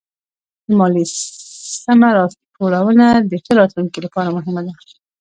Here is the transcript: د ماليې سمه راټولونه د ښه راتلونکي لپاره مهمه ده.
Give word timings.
د 0.65 0.67
ماليې 0.79 1.05
سمه 1.83 2.09
راټولونه 2.17 3.05
د 3.29 3.31
ښه 3.43 3.53
راتلونکي 3.59 3.99
لپاره 4.05 4.33
مهمه 4.37 4.61
ده. 4.65 4.73